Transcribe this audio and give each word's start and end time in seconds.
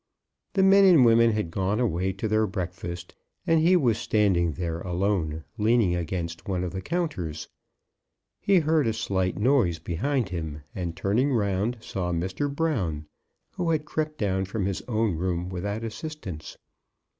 The 0.53 0.63
men 0.63 0.83
and 0.85 1.05
women 1.05 1.33
had 1.33 1.51
gone 1.51 1.79
away 1.79 2.11
to 2.11 2.27
their 2.27 2.47
breakfast, 2.47 3.13
and 3.45 3.59
he 3.61 3.75
was 3.75 3.99
standing 3.99 4.53
there 4.53 4.81
alone, 4.81 5.43
leaning 5.59 5.95
against 5.95 6.47
one 6.47 6.63
of 6.63 6.71
the 6.71 6.81
counters; 6.81 7.49
he 8.39 8.61
heard 8.61 8.87
a 8.87 8.93
slight 8.93 9.37
noise 9.37 9.77
behind 9.77 10.29
him, 10.29 10.63
and, 10.73 10.95
turning 10.97 11.31
round, 11.33 11.77
saw 11.81 12.11
Mr. 12.11 12.51
Brown, 12.51 13.05
who 13.51 13.69
had 13.69 13.85
crept 13.85 14.17
down 14.17 14.45
from 14.45 14.65
his 14.65 14.81
own 14.87 15.13
room 15.17 15.49
without 15.49 15.83
assistance. 15.83 16.57